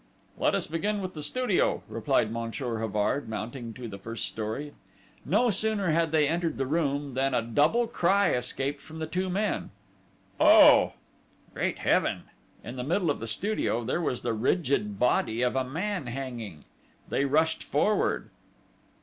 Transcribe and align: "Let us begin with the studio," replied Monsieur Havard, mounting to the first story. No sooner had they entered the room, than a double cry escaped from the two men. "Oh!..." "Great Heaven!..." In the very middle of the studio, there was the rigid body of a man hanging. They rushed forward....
"Let 0.39 0.55
us 0.55 0.65
begin 0.65 0.99
with 0.99 1.13
the 1.13 1.21
studio," 1.21 1.83
replied 1.87 2.31
Monsieur 2.31 2.79
Havard, 2.79 3.29
mounting 3.29 3.71
to 3.75 3.87
the 3.87 3.99
first 3.99 4.25
story. 4.25 4.73
No 5.25 5.51
sooner 5.51 5.91
had 5.91 6.11
they 6.11 6.27
entered 6.27 6.57
the 6.57 6.65
room, 6.65 7.13
than 7.13 7.35
a 7.35 7.43
double 7.43 7.85
cry 7.85 8.31
escaped 8.31 8.81
from 8.81 8.97
the 8.97 9.05
two 9.05 9.29
men. 9.29 9.69
"Oh!..." 10.39 10.93
"Great 11.53 11.77
Heaven!..." 11.77 12.23
In 12.63 12.77
the 12.77 12.83
very 12.83 12.87
middle 12.95 13.11
of 13.11 13.19
the 13.19 13.27
studio, 13.27 13.83
there 13.83 14.01
was 14.01 14.23
the 14.23 14.33
rigid 14.33 14.97
body 14.97 15.43
of 15.43 15.55
a 15.55 15.63
man 15.63 16.07
hanging. 16.07 16.63
They 17.07 17.23
rushed 17.25 17.63
forward.... 17.63 18.31